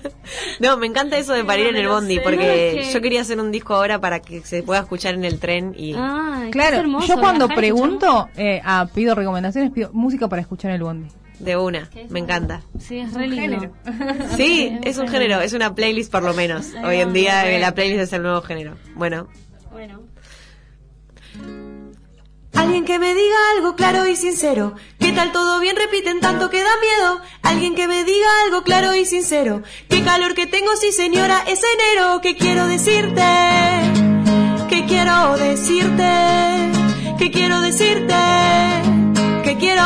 no, 0.60 0.78
me 0.78 0.88
encanta 0.88 1.17
eso 1.17 1.34
de 1.34 1.43
parir 1.43 1.67
en 1.67 1.75
el 1.75 1.88
bondi, 1.88 2.15
sé. 2.15 2.21
porque 2.21 2.82
No, 2.86 2.91
yo 2.93 3.02
quería 3.02 3.21
hacer 3.21 3.39
un 3.39 3.52
disco 3.52 3.73
ahora 3.75 3.99
para 3.99 4.19
que 4.21 4.41
se 4.41 4.63
pueda 4.63 4.82
escuchar 4.82 5.15
en 5.15 5.25
el 5.25 5.39
tren 5.39 5.73
y... 5.78 5.93
Claro, 6.52 6.78
hermoso, 6.78 7.08
yo 7.08 7.19
cuando 7.19 7.47
viajar 7.47 7.58
pregunto, 7.58 8.30
eh, 8.38 8.62
ah, 8.63 8.88
pido 8.93 9.15
recomendaciones, 9.15 9.71
pido 9.71 9.89
música 9.93 10.28
para 10.28 10.41
escuchar 10.41 10.71
en 10.71 10.75
el 10.75 10.84
bondi. 10.84 11.08
De 11.39 11.56
una, 11.56 11.89
me 12.10 12.19
encanta. 12.19 12.62
Sí, 12.80 12.99
es 12.99 13.13
re 13.13 13.28
lindo. 13.28 13.71
Sí, 14.36 14.78
es 14.84 14.97
un 14.97 15.08
género, 15.08 15.39
es 15.39 15.54
una 15.54 15.73
playlist 15.73 16.12
por 16.12 16.21
lo 16.23 16.34
menos. 16.34 16.67
Hoy 16.84 16.97
en 16.97 17.13
día 17.13 17.45
la 17.60 17.73
playlist 17.73 18.02
es 18.02 18.13
el 18.13 18.23
nuevo 18.23 18.41
género. 18.41 18.75
Bueno. 18.95 19.28
Bueno. 19.71 20.02
Alguien 22.59 22.83
que 22.83 22.99
me 22.99 23.15
diga 23.15 23.37
algo 23.55 23.77
claro 23.77 24.05
y 24.05 24.17
sincero. 24.17 24.75
¿Qué 24.99 25.13
tal 25.13 25.31
todo 25.31 25.61
bien? 25.61 25.77
Repiten 25.77 26.19
tanto 26.19 26.49
que 26.49 26.61
da 26.61 26.69
miedo. 26.81 27.21
Alguien 27.41 27.73
que 27.73 27.87
me 27.87 28.03
diga 28.03 28.27
algo 28.43 28.63
claro 28.63 28.93
y 28.95 29.05
sincero. 29.05 29.63
¿Qué 29.87 30.03
calor 30.03 30.35
que 30.35 30.45
tengo? 30.45 30.75
Sí, 30.75 30.91
señora, 30.91 31.41
es 31.47 31.61
enero. 31.63 32.19
¿Qué 32.19 32.35
quiero 32.35 32.67
decirte? 32.67 33.23
¿Qué 34.67 34.85
quiero 34.85 35.37
decirte? 35.37 36.71
¿Qué 37.17 37.31
quiero 37.31 37.61
decirte? 37.61 38.15
¿Qué 39.45 39.55
quiero? 39.57 39.83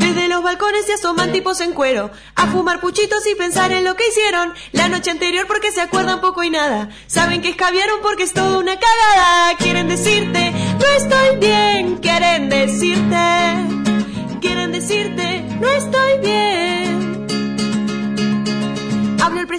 Desde 0.00 0.26
los 0.26 0.42
balcones 0.42 0.86
se 0.86 0.94
asoman 0.94 1.30
tipos 1.30 1.60
en 1.60 1.72
cuero 1.72 2.10
a 2.34 2.48
fumar 2.48 2.80
puchitos 2.80 3.24
y 3.28 3.36
pensar 3.36 3.70
en 3.70 3.84
lo 3.84 3.94
que 3.94 4.08
hicieron 4.08 4.52
la 4.72 4.88
noche 4.88 5.12
anterior 5.12 5.46
porque 5.46 5.70
se 5.70 5.82
acuerdan 5.82 6.20
poco 6.20 6.42
y 6.42 6.50
nada. 6.50 6.88
Saben 7.06 7.42
que 7.42 7.50
escabiaron 7.50 8.00
porque 8.02 8.24
es 8.24 8.32
toda 8.32 8.58
una 8.58 8.74
cagada. 8.74 9.41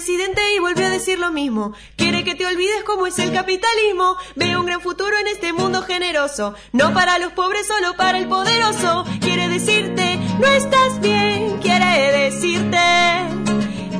Y 0.05 0.59
vuelve 0.59 0.85
a 0.85 0.89
decir 0.89 1.17
lo 1.17 1.31
mismo. 1.31 1.73
Quiere 1.95 2.23
que 2.23 2.35
te 2.35 2.45
olvides 2.45 2.83
cómo 2.83 3.07
es 3.07 3.17
el 3.19 3.31
capitalismo. 3.31 4.17
Ve 4.35 4.57
un 4.57 4.65
gran 4.65 4.81
futuro 4.81 5.17
en 5.17 5.27
este 5.27 5.53
mundo 5.53 5.81
generoso. 5.83 6.55
No 6.73 6.93
para 6.93 7.19
los 7.19 7.31
pobres, 7.31 7.67
solo 7.67 7.95
para 7.95 8.17
el 8.17 8.27
poderoso. 8.27 9.05
Quiere 9.21 9.47
decirte, 9.47 10.19
no 10.39 10.47
estás 10.47 10.99
bien. 10.99 11.57
Quiere 11.61 12.11
decirte, 12.11 12.77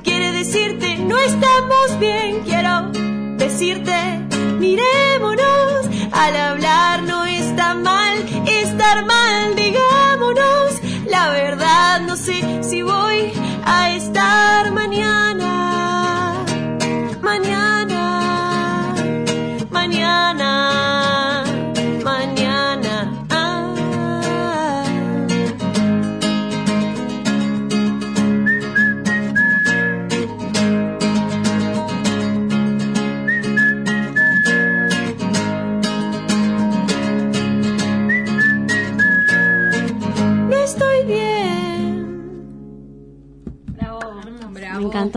quiere 0.03 0.31
decirte, 0.33 0.97
no 0.97 1.17
estamos 1.19 1.99
bien. 1.99 2.41
Quiero 2.41 2.89
decirte, 3.37 4.19
mirémonos. 4.59 5.87
Al 6.11 6.35
hablar 6.35 7.03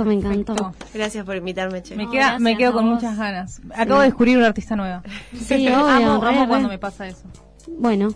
me 0.06 0.14
encantó. 0.14 0.54
Perfecto. 0.54 0.86
Gracias 0.94 1.24
por 1.24 1.36
invitarme, 1.36 1.82
Che. 1.82 1.96
Me, 1.96 2.04
No, 2.04 2.10
queda, 2.10 2.38
me 2.38 2.56
quedo 2.56 2.72
con 2.72 2.84
vos. 2.86 2.94
muchas 2.94 3.16
ganas. 3.18 3.60
Acabo 3.74 4.00
de 4.00 4.06
descubrir 4.06 4.36
una 4.38 4.46
artista 4.48 4.76
nueva. 4.76 5.02
Sí, 5.34 5.54
obvio. 5.68 5.76
amo, 5.86 6.22
amo 6.24 6.48
cuando 6.48 6.68
me 6.68 6.78
pasa 6.78 7.06
eso. 7.06 7.24
Bueno. 7.78 8.08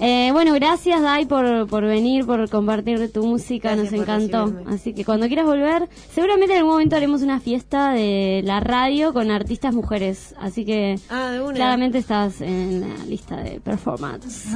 Eh, 0.00 0.30
bueno, 0.30 0.54
gracias 0.54 1.02
Dai 1.02 1.26
por, 1.26 1.66
por 1.66 1.82
venir, 1.84 2.24
por 2.24 2.48
compartir 2.48 3.12
tu 3.12 3.26
música, 3.26 3.74
Gracias 3.74 3.90
nos 3.94 4.00
encantó. 4.02 4.44
recibirme. 4.46 4.74
Así 4.76 4.94
que 4.94 5.04
cuando 5.04 5.26
quieras 5.26 5.44
volver, 5.44 5.88
seguramente 6.14 6.52
en 6.52 6.58
algún 6.58 6.74
momento 6.74 6.94
haremos 6.94 7.22
una 7.22 7.40
fiesta 7.40 7.90
de 7.90 8.42
la 8.44 8.60
radio 8.60 9.12
con 9.12 9.32
artistas 9.32 9.74
mujeres. 9.74 10.36
Así 10.40 10.64
que 10.64 11.00
Ah, 11.10 11.30
de 11.32 11.40
una. 11.42 11.52
claramente 11.52 11.98
estás 11.98 12.40
en 12.42 12.82
la 12.82 13.04
lista 13.06 13.38
de 13.38 13.60
performance. 13.60 14.46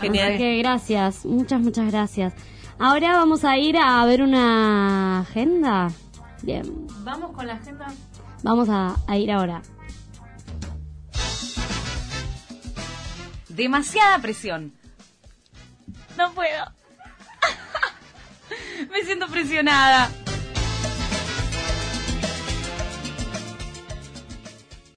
Genial. 0.00 0.30
Así 0.32 0.38
que 0.38 0.58
gracias, 0.58 1.24
muchas, 1.24 1.60
muchas 1.60 1.86
gracias. 1.88 2.32
Ahora 2.80 3.12
vamos 3.12 3.44
a 3.44 3.58
ir 3.58 3.76
a 3.76 4.02
ver 4.06 4.22
una 4.22 5.20
agenda. 5.20 5.90
Bien, 6.42 6.86
Vamos 7.04 7.32
con 7.32 7.46
la 7.46 7.54
agenda. 7.54 7.86
vamos 8.42 8.68
a, 8.70 8.96
a 9.06 9.16
ir 9.18 9.30
ahora. 9.30 9.60
Demasiada 13.48 14.18
presión. 14.20 14.72
No 16.16 16.32
puedo. 16.32 16.64
Me 18.90 19.02
siento 19.04 19.26
presionada. 19.28 20.08